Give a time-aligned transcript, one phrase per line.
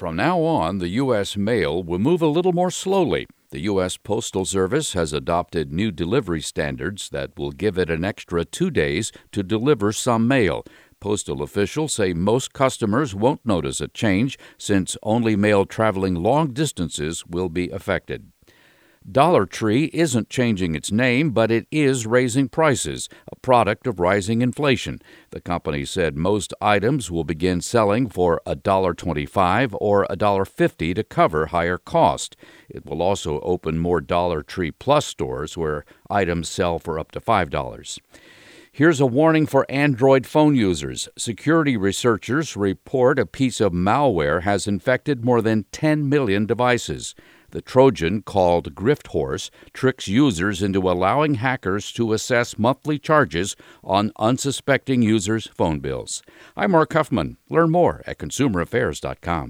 [0.00, 1.36] From now on, the U.S.
[1.36, 3.26] mail will move a little more slowly.
[3.50, 3.98] The U.S.
[3.98, 9.12] Postal Service has adopted new delivery standards that will give it an extra two days
[9.32, 10.64] to deliver some mail.
[11.00, 17.26] Postal officials say most customers won't notice a change since only mail traveling long distances
[17.26, 18.29] will be affected.
[19.10, 24.42] Dollar Tree isn't changing its name, but it is raising prices, a product of rising
[24.42, 25.00] inflation.
[25.30, 31.78] The company said most items will begin selling for $1.25 or $1.50 to cover higher
[31.78, 32.36] cost.
[32.68, 37.20] It will also open more Dollar Tree Plus stores where items sell for up to
[37.20, 37.98] $5.
[38.70, 41.08] Here's a warning for Android phone users.
[41.18, 47.14] Security researchers report a piece of malware has infected more than 10 million devices.
[47.52, 55.02] The Trojan, called Grifthorse, tricks users into allowing hackers to assess monthly charges on unsuspecting
[55.02, 56.22] users' phone bills.
[56.56, 57.38] I'm Mark Huffman.
[57.48, 59.48] Learn more at consumeraffairs.com.